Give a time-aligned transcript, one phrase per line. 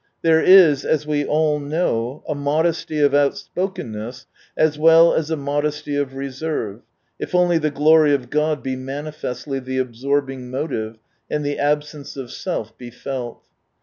[0.23, 4.25] There is, as we alt knotv, a modesty of outspokenness
[4.57, 6.81] as well as a modesty of reserve,
[7.19, 10.97] if only the glory of God be manifestly the absorbing motive,
[11.29, 13.43] and the absence of self be felt.